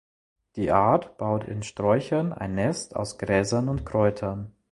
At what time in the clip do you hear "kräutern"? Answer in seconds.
3.85-4.51